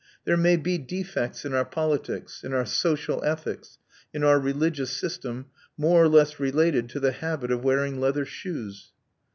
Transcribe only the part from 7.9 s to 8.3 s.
leather